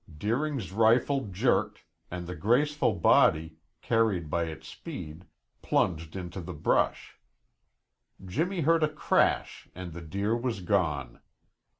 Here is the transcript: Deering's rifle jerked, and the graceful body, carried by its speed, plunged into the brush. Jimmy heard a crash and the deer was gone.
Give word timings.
Deering's 0.17 0.71
rifle 0.71 1.27
jerked, 1.27 1.83
and 2.09 2.25
the 2.25 2.33
graceful 2.35 2.93
body, 2.95 3.57
carried 3.83 4.31
by 4.31 4.45
its 4.45 4.67
speed, 4.67 5.25
plunged 5.61 6.15
into 6.15 6.41
the 6.41 6.55
brush. 6.55 7.19
Jimmy 8.25 8.61
heard 8.61 8.81
a 8.81 8.89
crash 8.89 9.69
and 9.75 9.93
the 9.93 10.01
deer 10.01 10.35
was 10.35 10.61
gone. 10.61 11.19